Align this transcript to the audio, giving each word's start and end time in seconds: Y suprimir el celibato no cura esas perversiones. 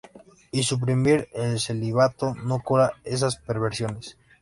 Y 0.49 0.63
suprimir 0.63 1.29
el 1.33 1.59
celibato 1.59 2.33
no 2.33 2.59
cura 2.63 2.93
esas 3.03 3.35
perversiones. 3.37 4.17